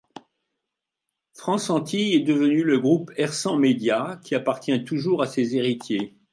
[1.35, 6.15] France Antilles est devenu le groupe Hersant Média, qui appartient toujours à ses héritiers.